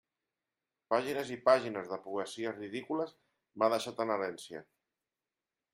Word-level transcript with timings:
Pàgines 0.93 1.33
i 1.35 1.37
pàgines 1.49 1.91
de 1.91 1.99
poesies 2.07 2.59
ridícules 2.63 3.15
m'ha 3.59 3.73
deixat 3.77 4.05
en 4.07 4.15
herència! 4.17 4.65